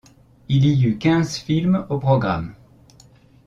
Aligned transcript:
Il 0.49 0.65
y 0.65 0.85
eut 0.87 0.97
quinze 0.97 1.37
films 1.37 1.85
au 1.89 1.99
programme. 1.99 2.55